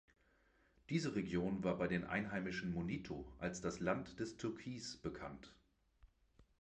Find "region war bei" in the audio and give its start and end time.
1.15-1.87